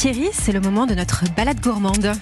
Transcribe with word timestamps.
Thierry, 0.00 0.30
c'est 0.32 0.52
le 0.52 0.60
moment 0.60 0.86
de 0.86 0.94
notre 0.94 1.24
balade 1.36 1.60
gourmande. 1.60 2.14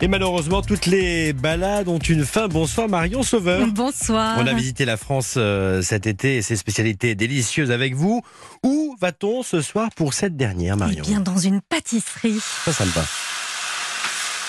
Et 0.00 0.08
malheureusement, 0.08 0.62
toutes 0.62 0.86
les 0.86 1.34
balades 1.34 1.86
ont 1.86 1.98
une 1.98 2.24
fin. 2.24 2.48
Bonsoir 2.48 2.88
Marion 2.88 3.22
Sauveur. 3.22 3.66
Bonsoir. 3.66 4.38
On 4.38 4.46
a 4.46 4.54
visité 4.54 4.86
la 4.86 4.96
France 4.96 5.34
euh, 5.36 5.82
cet 5.82 6.06
été 6.06 6.38
et 6.38 6.42
ses 6.42 6.56
spécialités 6.56 7.14
délicieuses 7.14 7.70
avec 7.70 7.94
vous. 7.94 8.22
Où 8.62 8.96
va-t-on 8.98 9.42
ce 9.42 9.60
soir 9.60 9.90
pour 9.94 10.14
cette 10.14 10.38
dernière, 10.38 10.78
Marion? 10.78 11.04
Eh 11.06 11.10
bien, 11.10 11.20
dans 11.20 11.36
une 11.36 11.60
pâtisserie. 11.60 12.40
Ça, 12.64 12.72
ça 12.72 12.86
me 12.86 12.90
va. 12.92 13.04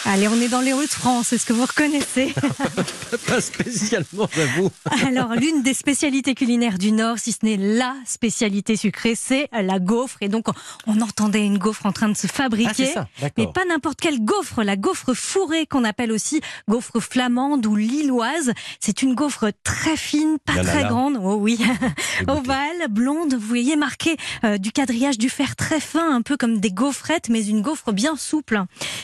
Allez, 0.05 0.27
on 0.27 0.35
est 0.41 0.49
dans 0.49 0.59
les 0.59 0.73
Hauts-de-France, 0.73 1.31
est-ce 1.31 1.45
que 1.45 1.53
vous 1.53 1.65
reconnaissez 1.65 2.33
Pas 3.27 3.39
spécialement, 3.39 4.27
j'avoue. 4.35 4.69
Alors, 5.07 5.33
l'une 5.35 5.63
des 5.63 5.73
spécialités 5.73 6.35
culinaires 6.35 6.77
du 6.77 6.91
Nord, 6.91 7.19
si 7.19 7.31
ce 7.31 7.37
n'est 7.43 7.55
la 7.55 7.95
spécialité 8.05 8.75
sucrée, 8.75 9.15
c'est 9.15 9.47
la 9.53 9.79
gaufre. 9.79 10.17
Et 10.19 10.27
donc, 10.27 10.47
on 10.87 10.99
entendait 10.99 11.45
une 11.45 11.57
gaufre 11.57 11.85
en 11.85 11.93
train 11.93 12.09
de 12.09 12.17
se 12.17 12.27
Ah, 12.27 12.33
fabriquer. 12.33 12.87
ça, 12.87 13.07
mais 13.37 13.47
pas 13.47 13.63
n'importe 13.63 14.01
quelle 14.01 14.19
gaufre, 14.19 14.61
la 14.63 14.75
gaufre 14.75 15.13
fourrée 15.13 15.65
qu'on 15.67 15.85
appelle 15.85 16.11
aussi 16.11 16.41
gaufre 16.69 16.99
flamande 16.99 17.65
ou 17.65 17.77
lilloise. 17.77 18.51
C'est 18.81 19.03
une 19.03 19.15
gaufre 19.15 19.51
très 19.63 19.95
fine, 19.95 20.37
pas 20.43 20.61
très 20.63 20.81
là. 20.83 20.89
grande. 20.89 21.17
Oh 21.23 21.35
oui, 21.35 21.57
ovale, 22.27 22.87
blonde, 22.89 23.35
vous 23.35 23.47
voyez 23.47 23.77
marqué 23.77 24.17
euh, 24.43 24.57
du 24.57 24.73
quadrillage 24.73 25.17
du 25.17 25.29
fer 25.29 25.55
très 25.55 25.79
fin, 25.79 26.13
un 26.13 26.21
peu 26.21 26.35
comme 26.35 26.57
des 26.59 26.71
gaufrettes, 26.71 27.29
mais 27.29 27.45
une 27.45 27.61
gaufre 27.61 27.93
bien 27.93 28.17
souple. 28.17 28.61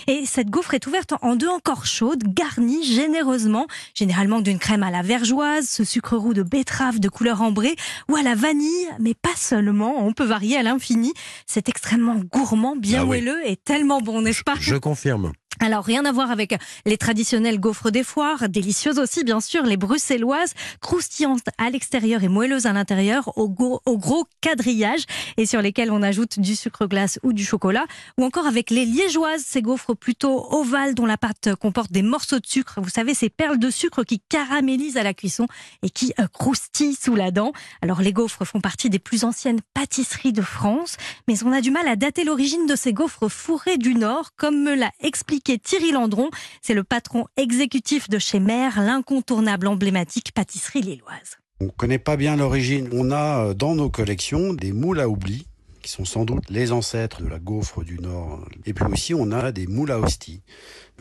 Et 0.08 0.26
cette 0.26 0.50
gaufre 0.50 0.73
est 0.73 0.89
ouverte 0.90 1.14
en 1.22 1.36
deux 1.36 1.48
encore 1.48 1.86
chaude, 1.86 2.24
garnie 2.26 2.84
généreusement, 2.84 3.68
généralement 3.94 4.42
d'une 4.42 4.58
crème 4.58 4.82
à 4.82 4.90
la 4.90 5.04
vergeoise, 5.04 5.70
ce 5.70 5.84
sucre 5.84 6.18
roux 6.18 6.34
de 6.34 6.42
betterave 6.42 7.00
de 7.00 7.10
couleur 7.10 7.44
ambrée 7.44 7.76
ou 8.10 8.16
à 8.16 8.24
la 8.24 8.34
vanille, 8.34 8.90
mais 9.00 9.14
pas 9.14 9.36
seulement, 9.36 10.04
on 10.04 10.14
peut 10.14 10.26
varier 10.26 10.58
à 10.58 10.64
l'infini. 10.64 11.14
C'est 11.46 11.70
extrêmement 11.70 12.16
gourmand, 12.16 12.76
bien 12.76 13.02
Ah 13.02 13.06
oui. 13.06 13.22
moelleux 13.22 13.48
et 13.48 13.56
tellement 13.56 14.02
bon, 14.02 14.24
n'est-ce 14.24 14.44
pas? 14.44 14.56
Je 14.60 14.76
confirme. 14.76 15.32
Alors 15.62 15.84
rien 15.84 16.05
à 16.05 16.12
voir 16.12 16.31
avec 16.31 16.55
les 16.85 16.98
traditionnelles 16.98 17.59
gaufres 17.59 17.92
des 17.92 18.03
foires, 18.03 18.47
délicieuses 18.47 19.00
aussi 19.00 19.23
bien 19.23 19.42
sûr, 19.42 19.64
les 19.64 19.78
bruxelloises, 19.78 20.53
croustillantes 20.80 21.44
à 21.58 21.69
l'extérieur 21.69 22.23
et 22.23 22.30
moelleuses 22.30 22.66
à 22.66 22.72
l'intérieur, 22.72 23.38
au, 23.38 23.50
go- 23.50 23.81
au 23.86 23.97
gros 23.97 24.25
quadrillage 24.41 25.03
et 25.38 25.45
sur 25.45 25.61
lesquelles 25.61 25.91
on 25.91 26.02
ajoute 26.02 26.39
du 26.39 26.56
sucre 26.56 26.86
glace 26.86 27.19
ou 27.23 27.33
du 27.33 27.44
chocolat, 27.44 27.86
ou 28.17 28.23
encore 28.23 28.45
avec 28.45 28.69
les 28.69 28.86
liégeoises, 28.86 29.41
ces 29.45 29.61
gaufres 29.61 29.95
plutôt 29.95 30.47
ovales 30.53 30.95
dont 30.95 31.06
la 31.08 31.17
pâte 31.17 31.56
comporte 31.56 31.91
des 31.91 32.03
morceaux 32.03 32.39
de 32.39 32.47
sucre, 32.47 32.80
vous 32.81 32.89
savez 32.89 33.13
ces 33.13 33.30
perles 33.30 33.59
de 33.59 33.69
sucre 33.69 34.03
qui 34.03 34.22
caramélisent 34.30 34.97
à 34.97 35.03
la 35.03 35.13
cuisson 35.13 35.47
et 35.84 35.89
qui 35.89 36.13
euh, 36.19 36.28
croustillent 36.31 36.95
sous 36.95 37.16
la 37.16 37.31
dent. 37.31 37.52
Alors 37.81 38.02
les 38.02 38.13
gaufres 38.13 38.45
font 38.45 38.61
partie 38.61 38.89
des 38.89 39.00
plus 39.00 39.25
anciennes 39.25 39.59
pâtisseries 39.73 40.31
de 40.31 40.41
France, 40.44 40.95
mais 41.28 41.44
on 41.44 41.52
a 41.52 41.59
du 41.59 41.72
mal 41.72 41.88
à 41.88 41.95
dater 41.95 42.23
l'origine 42.23 42.66
de 42.66 42.75
ces 42.78 42.94
gaufres 42.94 43.30
fourrées 43.30 43.78
du 43.78 43.95
Nord, 43.95 44.30
comme 44.38 44.61
me 44.63 44.75
l'a 44.75 44.91
expliqué 45.02 45.39
Thierry 45.42 45.92
Landron. 45.92 46.30
C'est 46.62 46.73
le 46.73 46.84
patron 46.84 47.26
exécutif 47.38 48.09
de 48.09 48.20
chez 48.20 48.40
Mère, 48.40 48.82
l'incontournable 48.82 49.68
emblématique 49.68 50.31
pâtisserie 50.34 50.81
lilloise. 50.81 51.38
On 51.62 51.66
ne 51.66 51.72
connaît 51.72 52.00
pas 52.00 52.16
bien 52.16 52.36
l'origine. 52.36 52.90
On 52.94 53.12
a 53.12 53.46
euh, 53.46 53.54
dans 53.54 53.76
nos 53.76 53.90
collections 53.90 54.54
des 54.54 54.72
moules 54.72 55.00
à 55.00 55.09
oubli, 55.09 55.46
qui 55.81 55.92
sont 55.92 56.06
sans 56.06 56.26
doute 56.26 56.50
les 56.50 56.72
ancêtres 56.72 57.22
de 57.22 57.28
la 57.28 57.40
gaufre 57.40 57.84
du 57.84 58.00
Nord. 58.00 58.46
Et 58.66 58.73
puis 58.73 58.86
aussi, 58.86 59.14
on 59.14 59.31
a 59.31 59.52
des 59.52 59.68
moules 59.68 59.92
à 59.92 60.00
hostie. 60.00 60.42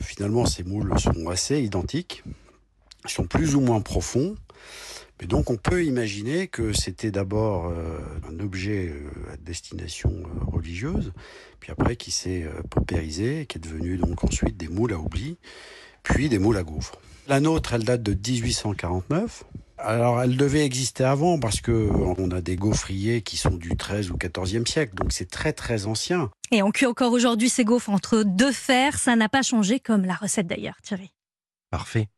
Finalement, 0.00 0.46
ces 0.46 0.64
moules 0.64 0.98
sont 0.98 1.28
assez 1.28 1.60
identiques. 1.60 2.24
Ils 3.04 3.10
sont 3.10 3.26
plus 3.26 3.54
ou 3.54 3.60
moins 3.60 3.80
profonds. 3.80 4.34
Mais 5.20 5.26
donc, 5.26 5.50
on 5.50 5.56
peut 5.56 5.84
imaginer 5.84 6.46
que 6.46 6.72
c'était 6.72 7.10
d'abord 7.10 7.66
euh, 7.66 7.98
un 8.30 8.38
objet 8.38 8.88
euh, 8.88 9.32
à 9.32 9.36
destination 9.36 10.10
euh, 10.10 10.44
religieuse, 10.46 11.12
puis 11.60 11.72
après 11.72 11.96
qui 11.96 12.10
s'est 12.10 12.46
paupérisé, 12.70 13.46
qui 13.46 13.58
est 13.58 13.60
devenu 13.60 13.96
donc 13.96 14.22
ensuite 14.22 14.56
des 14.56 14.68
moules 14.68 14.92
à 14.92 14.98
oubli, 14.98 15.38
puis 16.02 16.28
des 16.28 16.38
moules 16.38 16.56
à 16.56 16.62
gaufres. 16.62 17.00
La 17.26 17.40
nôtre, 17.40 17.74
elle 17.74 17.84
date 17.84 18.02
de 18.02 18.12
1849. 18.12 19.44
Alors, 19.76 20.20
elle 20.20 20.36
devait 20.36 20.64
exister 20.64 21.04
avant 21.04 21.38
parce 21.38 21.60
que 21.60 21.88
on 22.18 22.30
a 22.30 22.40
des 22.40 22.56
gaufriers 22.56 23.22
qui 23.22 23.36
sont 23.36 23.56
du 23.56 23.76
13 23.76 24.10
ou 24.10 24.16
14e 24.16 24.66
siècle, 24.66 24.94
donc 24.94 25.12
c'est 25.12 25.30
très 25.30 25.52
très 25.52 25.86
ancien. 25.86 26.30
Et 26.50 26.62
on 26.62 26.70
cuit 26.70 26.86
encore 26.86 27.12
aujourd'hui 27.12 27.48
ces 27.48 27.64
gaufres 27.64 27.90
entre 27.90 28.22
deux 28.24 28.52
fers, 28.52 28.98
ça 28.98 29.14
n'a 29.14 29.28
pas 29.28 29.42
changé 29.42 29.78
comme 29.78 30.04
la 30.04 30.14
recette 30.14 30.46
d'ailleurs, 30.46 30.78
Thierry. 30.82 31.12
Parfait. 31.70 32.08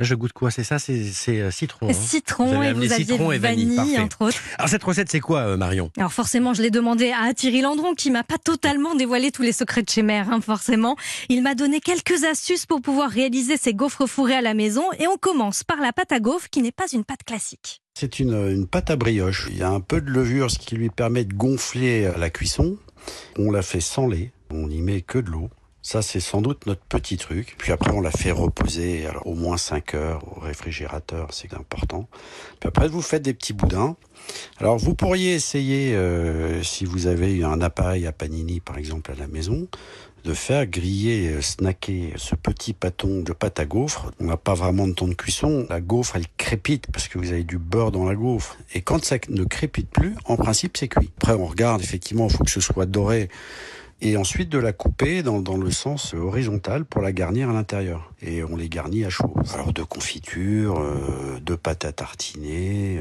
Je 0.00 0.14
goûte 0.14 0.32
quoi 0.32 0.52
C'est 0.52 0.62
ça 0.62 0.78
C'est 0.78 1.02
c'est, 1.12 1.40
euh, 1.40 1.50
citron. 1.50 1.88
hein 1.88 1.92
Citron 1.92 2.62
et 2.62 2.72
vous 2.72 2.92
aviez 2.92 3.04
citron 3.04 3.32
et 3.32 3.38
vanille, 3.38 3.98
entre 3.98 4.22
autres. 4.22 4.38
Alors, 4.56 4.68
cette 4.68 4.84
recette, 4.84 5.10
c'est 5.10 5.18
quoi, 5.18 5.40
euh, 5.40 5.56
Marion? 5.56 5.90
Alors 5.96 6.12
forcément, 6.12 6.54
je 6.54 6.62
l'ai 6.62 6.70
demandé 6.70 7.10
à 7.10 7.34
Thierry 7.34 7.62
Landron 7.62 7.94
qui 7.94 8.12
m'a 8.12 8.22
pas 8.22 8.38
totalement 8.38 8.94
dévoilé 8.94 9.32
tous 9.32 9.42
les 9.42 9.50
secrets 9.52 9.82
de 9.82 9.88
chez 9.90 10.02
Mère, 10.02 10.30
hein, 10.30 10.40
forcément. 10.40 10.96
Il 11.28 11.42
m'a 11.42 11.56
donné 11.56 11.80
quelques 11.80 12.22
astuces 12.24 12.64
pour 12.64 12.80
pouvoir 12.80 13.10
réaliser 13.10 13.56
ces 13.56 13.74
gaufres 13.74 14.06
fourrées 14.06 14.36
à 14.36 14.40
la 14.40 14.54
maison 14.54 14.84
et 15.00 15.08
on 15.08 15.16
commence 15.16 15.64
par 15.64 15.78
la 15.80 15.92
pâte 15.92 16.12
à 16.12 16.20
gaufres 16.20 16.48
qui 16.48 16.62
n'est 16.62 16.70
pas 16.70 16.86
une 16.92 17.02
pâte 17.04 17.24
classique. 17.24 17.82
C'est 17.94 18.20
une, 18.20 18.34
une 18.34 18.68
pâte 18.68 18.90
à 18.90 18.96
brioche. 18.96 19.48
Il 19.50 19.56
y 19.58 19.62
a 19.64 19.70
un 19.70 19.80
peu 19.80 20.00
de 20.00 20.10
levure, 20.10 20.48
ce 20.52 20.60
qui 20.60 20.76
lui 20.76 20.90
permet 20.90 21.24
de 21.24 21.34
gonfler 21.34 22.06
à 22.06 22.16
la 22.18 22.30
cuisson. 22.30 22.76
On 23.36 23.50
la 23.50 23.62
fait 23.62 23.80
sans 23.80 24.06
lait, 24.06 24.30
on 24.50 24.68
n'y 24.68 24.80
met 24.80 25.00
que 25.00 25.18
de 25.18 25.28
l'eau. 25.30 25.50
Ça, 25.80 26.02
c'est 26.02 26.20
sans 26.20 26.42
doute 26.42 26.66
notre 26.66 26.82
petit 26.82 27.16
truc. 27.16 27.54
Puis 27.56 27.72
après, 27.72 27.92
on 27.92 28.00
la 28.00 28.10
fait 28.10 28.32
reposer 28.32 29.06
alors, 29.06 29.26
au 29.26 29.34
moins 29.34 29.56
5 29.56 29.94
heures 29.94 30.36
au 30.36 30.40
réfrigérateur, 30.40 31.28
c'est 31.32 31.54
important. 31.54 32.08
Puis 32.60 32.68
après, 32.68 32.88
vous 32.88 33.00
faites 33.00 33.22
des 33.22 33.32
petits 33.32 33.52
boudins. 33.52 33.96
Alors, 34.58 34.76
vous 34.76 34.94
pourriez 34.94 35.34
essayer, 35.34 35.94
euh, 35.94 36.62
si 36.62 36.84
vous 36.84 37.06
avez 37.06 37.44
un 37.44 37.60
appareil 37.60 38.06
à 38.06 38.12
panini, 38.12 38.60
par 38.60 38.76
exemple, 38.76 39.12
à 39.12 39.14
la 39.14 39.28
maison, 39.28 39.68
de 40.24 40.34
faire 40.34 40.66
griller, 40.66 41.28
euh, 41.28 41.40
snacker 41.40 42.12
ce 42.16 42.34
petit 42.34 42.72
pâton 42.72 43.22
de 43.22 43.32
pâte 43.32 43.60
à 43.60 43.64
gaufre. 43.64 44.10
On 44.20 44.24
n'a 44.24 44.36
pas 44.36 44.54
vraiment 44.54 44.88
de 44.88 44.92
temps 44.92 45.08
de 45.08 45.14
cuisson. 45.14 45.66
La 45.70 45.80
gaufre, 45.80 46.16
elle 46.16 46.26
crépite 46.36 46.86
parce 46.92 47.08
que 47.08 47.18
vous 47.18 47.30
avez 47.30 47.44
du 47.44 47.58
beurre 47.58 47.92
dans 47.92 48.04
la 48.04 48.14
gaufre. 48.14 48.58
Et 48.74 48.82
quand 48.82 49.02
ça 49.04 49.16
ne 49.28 49.44
crépite 49.44 49.88
plus, 49.88 50.14
en 50.24 50.36
principe, 50.36 50.76
c'est 50.76 50.88
cuit. 50.88 51.10
Après, 51.18 51.34
on 51.34 51.46
regarde, 51.46 51.80
effectivement, 51.80 52.26
il 52.28 52.36
faut 52.36 52.44
que 52.44 52.50
ce 52.50 52.60
soit 52.60 52.86
doré. 52.86 53.28
Et 54.00 54.16
ensuite 54.16 54.48
de 54.48 54.58
la 54.58 54.72
couper 54.72 55.22
dans, 55.22 55.40
dans 55.40 55.56
le 55.56 55.70
sens 55.72 56.14
horizontal 56.14 56.84
pour 56.84 57.02
la 57.02 57.10
garnir 57.10 57.50
à 57.50 57.52
l'intérieur. 57.52 58.12
Et 58.22 58.44
on 58.44 58.54
les 58.54 58.68
garnit 58.68 59.04
à 59.04 59.10
chaud. 59.10 59.34
Alors 59.54 59.72
de 59.72 59.82
confiture, 59.82 60.78
euh, 60.78 61.40
de 61.40 61.56
pâte 61.56 61.84
à 61.84 61.92
tartiner, 61.92 63.00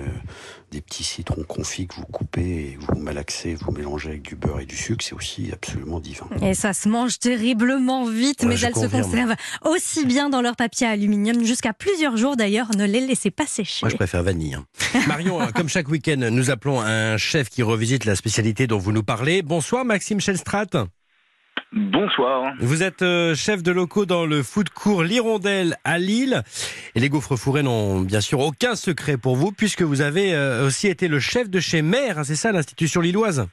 citrons 1.03 1.43
confits 1.43 1.87
que 1.87 1.95
vous 1.95 2.05
coupez 2.05 2.41
et 2.41 2.77
vous 2.79 2.99
malaxez, 2.99 3.55
vous 3.55 3.71
mélangez 3.71 4.09
avec 4.09 4.21
du 4.23 4.35
beurre 4.35 4.59
et 4.59 4.65
du 4.65 4.75
sucre, 4.75 5.03
c'est 5.03 5.13
aussi 5.15 5.49
absolument 5.51 5.99
divin. 5.99 6.27
Et 6.41 6.53
ça 6.53 6.73
se 6.73 6.89
mange 6.89 7.19
terriblement 7.19 8.05
vite, 8.05 8.41
Ouais, 8.43 8.49
mais 8.49 8.59
elles 8.59 8.75
se 8.75 8.87
conservent 8.87 9.35
aussi 9.65 10.05
bien 10.05 10.29
dans 10.29 10.41
leur 10.41 10.55
papier 10.55 10.87
aluminium 10.87 11.43
jusqu'à 11.43 11.73
plusieurs 11.73 12.17
jours 12.17 12.35
d'ailleurs. 12.35 12.69
Ne 12.77 12.85
les 12.85 12.99
laissez 13.05 13.31
pas 13.31 13.45
sécher. 13.47 13.79
Moi, 13.83 13.89
je 13.89 13.95
préfère 13.95 14.23
vanille. 14.23 14.55
hein. 14.55 14.65
Marion, 15.07 15.41
euh, 15.41 15.47
comme 15.53 15.69
chaque 15.69 15.87
week-end, 15.89 16.17
nous 16.31 16.49
appelons 16.49 16.79
un 16.81 17.17
chef 17.17 17.49
qui 17.49 17.63
revisite 17.63 18.05
la 18.05 18.15
spécialité 18.15 18.67
dont 18.67 18.77
vous 18.79 18.91
nous 18.91 19.03
parlez. 19.03 19.41
Bonsoir, 19.41 19.85
Maxime 19.85 20.19
Chelstrat. 20.19 20.65
Bonsoir. 21.73 22.53
Vous 22.59 22.81
êtes 22.81 23.01
euh, 23.01 23.35
chef 23.35 23.61
de 23.61 23.71
locaux 23.71 24.05
dans 24.05 24.25
le 24.25 24.41
food 24.41 24.69
court 24.69 25.03
L'Hirondelle 25.03 25.75
à 25.83 25.97
Lille. 25.99 26.41
Et 26.95 26.99
les 26.99 27.09
gaufres 27.09 27.35
fourrées 27.35 27.63
n'ont 27.63 28.01
bien 28.01 28.21
sûr 28.21 28.39
aucun 28.39 28.75
secret 28.75 29.17
pour 29.17 29.35
vous, 29.35 29.51
puisque 29.51 29.81
vous 29.81 30.01
avez 30.01 30.33
euh, 30.33 30.65
aussi 30.65 30.87
été 30.87 31.07
le 31.09 31.19
chef 31.19 31.49
de 31.49 31.59
chez 31.59 31.81
Mère, 31.81 32.19
hein, 32.19 32.23
c'est 32.23 32.35
ça, 32.35 32.51
l'institution 32.53 33.01
lilloise? 33.01 33.47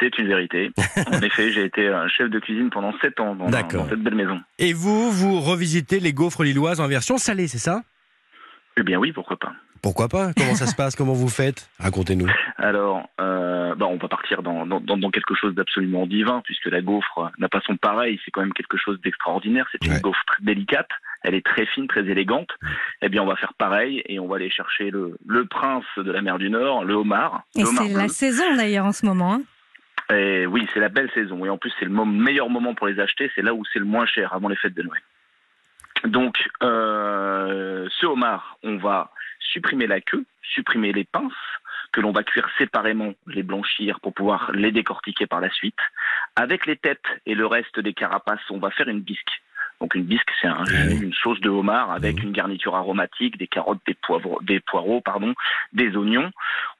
C'est 0.00 0.18
une 0.18 0.28
vérité. 0.28 0.70
En 1.12 1.20
effet, 1.20 1.52
j'ai 1.52 1.64
été 1.64 1.92
chef 2.16 2.30
de 2.30 2.38
cuisine 2.38 2.70
pendant 2.70 2.92
7 3.00 3.20
ans 3.20 3.34
dans, 3.34 3.50
dans 3.50 3.88
cette 3.88 4.02
belle 4.02 4.14
maison. 4.14 4.40
Et 4.58 4.72
vous, 4.72 5.10
vous 5.10 5.40
revisitez 5.40 6.00
les 6.00 6.14
gaufres 6.14 6.42
lilloises 6.42 6.80
en 6.80 6.88
version 6.88 7.18
salée, 7.18 7.48
c'est 7.48 7.58
ça? 7.58 7.82
Eh 8.78 8.82
bien 8.82 8.98
oui, 8.98 9.12
pourquoi 9.12 9.36
pas. 9.36 9.52
Pourquoi 9.82 10.08
pas? 10.08 10.32
Comment 10.36 10.54
ça 10.54 10.66
se 10.66 10.74
passe? 10.76 10.94
Comment 10.96 11.14
vous 11.14 11.28
faites? 11.28 11.68
Racontez-nous. 11.78 12.26
Alors, 12.58 13.08
euh, 13.20 13.74
bah, 13.74 13.86
on 13.86 13.96
va 13.96 14.08
partir 14.08 14.42
dans, 14.42 14.66
dans, 14.66 14.80
dans- 14.80 14.98
dans 14.98 15.10
quelque 15.10 15.34
chose 15.34 15.54
d'absolument 15.54 16.06
divin, 16.06 16.42
puisque 16.44 16.66
la 16.66 16.82
gaufre 16.82 17.30
n'a 17.38 17.48
pas 17.48 17.60
son 17.66 17.76
pareil, 17.76 18.20
c'est 18.24 18.30
quand 18.30 18.42
même 18.42 18.52
quelque 18.52 18.76
chose 18.76 19.00
d'extraordinaire. 19.00 19.66
C'est 19.72 19.84
une 19.86 19.92
Ouais. 19.94 20.00
gaufre 20.00 20.22
très 20.26 20.42
délicate, 20.44 20.90
elle 21.22 21.34
est 21.34 21.44
très 21.44 21.64
fine, 21.66 21.88
très 21.88 22.02
élégante. 22.06 22.50
Eh 23.02 23.08
bien, 23.08 23.22
on 23.22 23.26
va 23.26 23.36
faire 23.36 23.54
pareil 23.54 24.02
et 24.06 24.18
on 24.20 24.28
va 24.28 24.36
aller 24.36 24.50
chercher 24.50 24.90
le, 24.90 25.16
le 25.26 25.44
prince 25.46 25.84
de 25.96 26.10
la 26.12 26.20
mer 26.20 26.38
du 26.38 26.50
Nord, 26.50 26.84
le 26.84 26.94
homard. 26.94 27.42
Et 27.56 27.64
c'est 27.64 27.88
la 27.88 28.08
saison 28.08 28.54
d'ailleurs 28.56 28.84
en 28.86 28.92
ce 28.92 29.06
moment. 29.06 29.34
hein. 29.34 29.42
Et 30.14 30.44
oui, 30.44 30.66
c'est 30.74 30.80
la 30.80 30.88
belle 30.88 31.10
saison. 31.14 31.44
Et 31.46 31.48
en 31.48 31.56
plus, 31.56 31.72
c'est 31.78 31.84
le 31.86 32.04
meilleur 32.04 32.50
moment 32.50 32.74
pour 32.74 32.88
les 32.88 32.98
acheter. 32.98 33.30
C'est 33.34 33.42
là 33.42 33.54
où 33.54 33.62
c'est 33.72 33.78
le 33.78 33.84
moins 33.84 34.06
cher, 34.06 34.34
avant 34.34 34.48
les 34.48 34.56
fêtes 34.56 34.74
de 34.74 34.82
Noël. 34.82 35.00
Donc, 36.04 36.48
euh, 36.62 37.88
ce 37.98 38.06
homard, 38.06 38.58
on 38.62 38.76
va 38.76 39.10
supprimer 39.38 39.86
la 39.86 40.00
queue, 40.00 40.24
supprimer 40.42 40.92
les 40.92 41.04
pinces, 41.04 41.32
que 41.92 42.00
l'on 42.00 42.12
va 42.12 42.22
cuire 42.22 42.48
séparément, 42.58 43.14
les 43.26 43.42
blanchir 43.42 44.00
pour 44.00 44.14
pouvoir 44.14 44.52
les 44.52 44.70
décortiquer 44.72 45.26
par 45.26 45.40
la 45.40 45.50
suite. 45.50 45.78
Avec 46.36 46.66
les 46.66 46.76
têtes 46.76 47.04
et 47.26 47.34
le 47.34 47.46
reste 47.46 47.80
des 47.80 47.92
carapaces, 47.94 48.40
on 48.50 48.58
va 48.58 48.70
faire 48.70 48.88
une 48.88 49.00
bisque. 49.00 49.42
Donc 49.80 49.94
une 49.94 50.04
bisque, 50.04 50.30
c'est 50.40 50.46
un 50.46 50.64
jus, 50.66 51.02
une 51.02 51.14
sauce 51.14 51.40
de 51.40 51.48
homard 51.48 51.90
avec 51.90 52.18
Mhm. 52.18 52.24
une 52.24 52.32
garniture 52.32 52.76
aromatique, 52.76 53.38
des 53.38 53.46
carottes, 53.46 53.80
des 53.86 53.94
poivrons, 53.94 54.38
des 54.42 54.60
poireaux, 54.60 55.00
pardon, 55.00 55.34
des 55.72 55.96
oignons. 55.96 56.30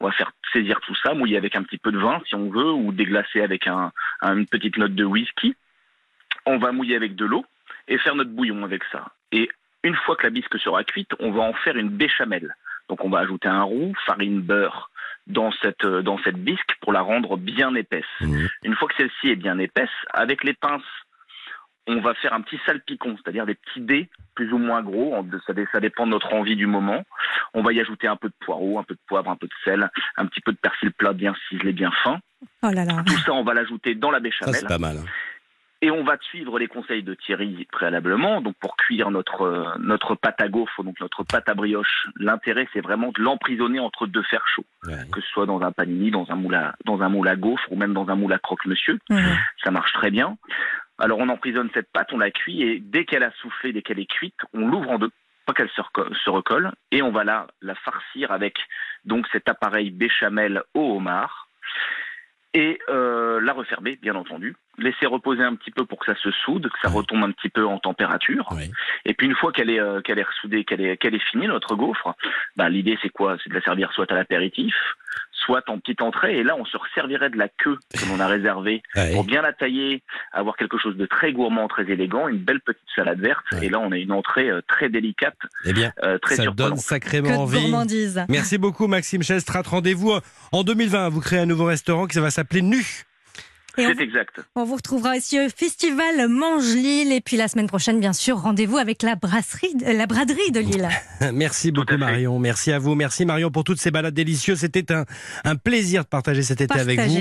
On 0.00 0.06
va 0.06 0.12
faire 0.12 0.31
saisir 0.52 0.78
tout 0.82 0.94
ça, 0.94 1.14
mouiller 1.14 1.38
avec 1.38 1.56
un 1.56 1.62
petit 1.62 1.78
peu 1.78 1.93
de 1.93 1.99
vin 1.99 2.20
si 2.26 2.34
on 2.34 2.50
veut, 2.50 2.70
ou 2.70 2.93
déglacer 2.93 3.40
avec 3.40 3.67
un, 3.67 3.90
un- 4.20 4.37
une 4.37 4.46
petite 4.46 4.76
note 4.76 4.94
de 4.94 5.05
whisky. 5.05 5.56
On 6.46 6.58
va 6.58 6.72
mouiller 6.72 6.94
avec 6.96 7.17
de 7.17 7.25
l'eau 7.25 7.44
et 7.88 7.99
faire 7.99 8.14
notre 8.14 8.31
bouillon 8.31 8.62
avec 8.64 8.82
ça. 8.93 9.06
Et 9.32 9.49
une 9.82 9.94
fois 9.96 10.17
que 10.17 10.25
la 10.25 10.31
bisque 10.31 10.58
sera 10.58 10.84
cuite, 10.84 11.11
on 11.20 11.31
va 11.31 11.43
en 11.43 11.52
faire 11.55 11.76
une 11.76 11.88
béchamel. 11.90 12.55
Donc 12.88 13.05
on 13.05 13.08
va 13.11 13.20
ajouter 13.20 13.49
un 13.49 13.62
roux, 13.62 13.93
farine, 14.06 14.40
beurre 14.40 14.90
dans 15.26 15.52
cette, 15.62 15.84
euh, 15.84 16.02
dans 16.02 16.19
cette 16.25 16.37
bisque 16.38 16.76
pour 16.81 16.93
la 16.93 17.00
rendre 17.02 17.37
bien 17.37 17.75
épaisse. 17.75 18.05
Mhm. 18.20 18.49
Une 18.64 18.75
fois 18.75 18.88
que 18.88 18.94
celle-ci 18.96 19.28
est 19.31 19.37
bien 19.37 19.58
épaisse, 19.58 19.90
avec 20.12 20.43
les 20.44 20.55
pinces, 20.55 20.82
on 21.87 22.00
va 22.00 22.14
faire 22.14 22.34
un 22.34 22.40
petit 22.43 22.58
salpicon, 22.67 23.17
c'est-à-dire 23.17 23.46
des 23.46 23.55
petits 23.55 23.81
dés 23.81 24.08
plus 24.34 24.52
ou 24.52 24.58
moins 24.58 24.82
gros, 24.82 25.14
en- 25.14 25.26
ça, 25.46 25.52
ça 25.72 25.81
dépend 25.81 26.06
de 26.06 26.12
notre 26.12 26.32
envie 26.34 26.56
du 26.56 26.67
moment. 26.67 27.05
On 27.55 27.62
va 27.62 27.72
y 27.72 27.81
ajouter 27.81 28.06
un 28.06 28.17
peu 28.17 28.28
de 28.28 28.34
poireau, 28.40 28.78
un 28.78 28.84
peu 28.84 28.94
de 28.94 29.00
poivre, 29.06 29.31
un 29.31 29.37
peu 29.37 29.46
de 29.46 29.52
sel, 29.64 29.90
un 30.17 30.26
petit 30.26 30.40
peu 30.40 30.52
de 30.52 30.58
persil 30.58 30.93
plat 30.93 31.12
bien 31.12 31.34
ciselé, 31.49 31.72
bien 31.72 31.90
fin. 32.05 32.20
Oh 32.62 32.70
là 32.70 32.84
là. 32.84 33.02
Tout 33.06 33.17
ça, 33.19 33.32
on 33.32 33.43
va 33.44 33.55
l'ajouter 33.55 33.94
dans 33.94 34.11
la 34.11 34.19
Ça, 34.19 34.22
béchamel. 34.22 34.55
c'est 34.55 34.69
pas 34.69 34.78
mal. 34.78 34.99
hein. 34.99 35.05
Et 35.82 35.91
on 35.91 36.05
va 36.05 36.19
suivre 36.21 36.59
les 36.59 36.67
conseils 36.67 37.03
de 37.03 37.15
Thierry 37.15 37.67
préalablement. 37.73 38.43
Donc 38.43 38.55
pour 38.61 38.77
cuire 38.77 39.11
notre 39.11 39.43
euh, 39.43 39.65
notre 39.79 40.15
pâte 40.15 40.41
à 40.41 40.49
gaufre, 40.49 40.82
donc 40.85 41.00
notre 41.00 41.25
pâte 41.25 41.49
à 41.49 41.55
brioche, 41.55 42.06
l'intérêt 42.17 42.69
c'est 42.73 42.82
vraiment 42.82 43.12
de 43.12 43.23
l'emprisonner 43.23 43.81
entre 43.81 44.06
deux 44.06 44.23
fers 44.25 44.47
chauds, 44.47 44.67
Ouais. 44.85 45.09
que 45.11 45.21
ce 45.23 45.29
soit 45.29 45.47
dans 45.47 45.62
un 45.62 45.73
panini, 45.73 46.11
dans 46.11 46.27
un 46.31 46.35
moule 46.37 46.55
à 46.55 46.75
dans 46.85 47.00
un 47.00 47.09
moule 47.09 47.29
à 47.29 47.37
gaufre 47.37 47.65
ou 47.73 47.77
même 47.77 47.94
dans 47.94 48.09
un 48.11 48.15
moule 48.17 48.32
à 48.35 48.38
croque-monsieur. 48.38 48.99
Ça 49.65 49.71
marche 49.71 49.93
très 49.94 50.11
bien. 50.11 50.37
Alors 50.99 51.19
on 51.19 51.29
emprisonne 51.31 51.71
cette 51.73 51.91
pâte, 51.91 52.12
on 52.12 52.19
la 52.19 52.31
cuit 52.31 52.62
et 52.62 52.79
dès 52.79 53.06
qu'elle 53.06 53.23
a 53.23 53.31
soufflé, 53.41 53.73
dès 53.73 53.81
qu'elle 53.81 54.00
est 54.00 54.11
cuite, 54.11 54.37
on 54.53 54.69
l'ouvre 54.69 54.91
en 54.91 54.99
deux, 54.99 55.11
pas 55.47 55.55
qu'elle 55.55 55.71
se, 55.71 55.81
reco- 55.81 56.15
se 56.15 56.29
recolle, 56.29 56.73
et 56.93 57.00
on 57.00 57.11
va 57.11 57.25
la, 57.25 57.47
la 57.62 57.75
farcir 57.75 58.32
avec 58.32 58.59
donc 59.06 59.27
cet 59.32 59.49
appareil 59.49 59.91
béchamel 59.91 60.62
au 60.75 60.97
homard 60.97 61.49
et 62.52 62.79
euh, 62.88 63.41
la 63.41 63.52
refermer, 63.52 63.99
bien 64.02 64.14
entendu. 64.17 64.56
Laisser 64.79 65.06
reposer 65.06 65.43
un 65.43 65.55
petit 65.55 65.70
peu 65.70 65.85
pour 65.85 65.99
que 65.99 66.12
ça 66.12 66.20
se 66.20 66.31
soude, 66.31 66.69
que 66.69 66.79
ça 66.82 66.88
retombe 66.88 67.23
un 67.23 67.31
petit 67.31 67.49
peu 67.49 67.64
en 67.64 67.79
température. 67.79 68.49
Et 69.05 69.14
puis 69.14 69.26
une 69.26 69.37
fois 69.37 69.52
qu'elle 69.52 69.70
est 69.70 69.79
euh, 69.79 70.00
qu'elle 70.00 70.19
est 70.19 70.25
ressoudée, 70.25 70.64
qu'elle 70.64 70.81
est 70.81 70.97
qu'elle 70.97 71.14
est 71.14 71.31
finie 71.31 71.47
notre 71.47 71.76
gaufre, 71.76 72.17
bah, 72.56 72.69
l'idée 72.69 72.99
c'est 73.02 73.11
quoi? 73.11 73.37
C'est 73.43 73.50
de 73.50 73.55
la 73.55 73.61
servir 73.61 73.93
soit 73.93 74.11
à 74.11 74.14
l'apéritif, 74.14 74.75
soit 75.45 75.69
en 75.69 75.79
petite 75.79 76.03
entrée. 76.03 76.39
Et 76.39 76.43
là 76.43 76.57
on 76.59 76.65
se 76.65 76.77
resservirait 76.77 77.31
de 77.31 77.37
la 77.37 77.49
queue 77.49 77.79
que 77.95 78.05
l'on 78.09 78.21
a 78.21 78.27
réservée 78.37 78.83
Ouais. 78.97 79.13
pour 79.13 79.25
bien 79.25 79.43
la 79.43 79.53
tailler, 79.53 80.03
avoir 80.33 80.57
quelque 80.57 80.79
chose 80.79 80.97
de 80.97 81.07
très 81.07 81.33
gourmand, 81.33 81.69
très 81.69 81.85
élégant, 81.91 82.29
une 82.29 82.39
belle 82.39 82.61
petite 82.61 82.83
salade 82.95 83.21
verte. 83.21 83.45
Ouais. 83.53 83.67
Et 83.67 83.69
là, 83.69 83.79
on 83.81 83.93
a 83.93 83.97
une 83.97 84.13
entrée 84.13 84.49
euh, 84.51 84.61
très 84.69 84.89
délicate, 84.89 85.37
Eh 85.65 85.73
bien, 85.73 85.93
euh, 86.03 86.19
très 86.19 86.37
ça 86.37 86.45
donne 86.47 86.77
sacrément 86.77 87.43
envie. 87.43 87.61
gourmandise. 87.61 88.25
Merci 88.29 88.59
beaucoup 88.59 88.87
Maxime 88.87 89.23
Chestrat. 89.23 89.63
Rendez-vous 89.67 90.13
en 90.53 90.63
2020. 90.65 91.09
Vous 91.11 91.21
créez 91.21 91.39
un 91.41 91.47
nouveau 91.47 91.65
restaurant 91.67 92.07
qui 92.07 92.19
va 92.19 92.31
s'appeler 92.31 92.63
Nu. 92.63 92.85
C'est 93.76 94.00
exact. 94.00 94.40
on 94.56 94.64
vous 94.64 94.76
retrouvera 94.76 95.17
aussi 95.17 95.38
au 95.40 95.49
festival 95.49 96.28
Mange 96.28 96.75
Lille. 96.75 97.12
Et 97.12 97.20
puis 97.20 97.37
la 97.37 97.49
semaine 97.49 97.67
prochaine, 97.67 98.00
bien 98.00 98.12
sûr, 98.12 98.38
rendez-vous 98.38 98.76
avec 98.78 99.02
la 99.02 99.17
brasserie, 99.17 99.75
euh, 99.87 99.93
la 99.93 100.06
braderie 100.06 100.50
de 100.52 100.61
Lille. 100.61 100.88
Merci 101.32 101.70
beaucoup. 101.72 101.96
Marion. 101.96 102.38
Merci 102.38 102.72
à 102.72 102.78
vous. 102.78 102.94
Merci 102.94 103.25
Marion 103.25 103.50
pour 103.50 103.64
toutes 103.64 103.81
ces 103.81 103.90
balades 103.90 104.14
délicieuses. 104.14 104.61
C'était 104.61 104.93
un, 104.93 105.05
un 105.44 105.56
plaisir 105.56 106.02
de 106.02 106.08
partager 106.08 106.43
cet 106.43 106.61
été 106.61 106.78
avec 106.78 107.00
vous. 107.00 107.19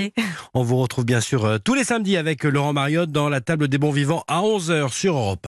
On 0.54 0.62
vous 0.62 0.76
retrouve 0.76 1.04
bien 1.04 1.20
sûr 1.20 1.44
euh, 1.44 1.58
tous 1.58 1.74
les 1.74 1.84
samedis 1.84 2.16
avec 2.16 2.44
Laurent 2.44 2.72
Mariotte 2.72 3.10
dans 3.10 3.28
la 3.28 3.40
table 3.40 3.68
des 3.68 3.78
bons 3.78 3.90
vivants 3.90 4.24
à 4.28 4.40
11h 4.40 4.92
sur 4.92 5.16
Europe 5.16 5.30
1. 5.34 5.38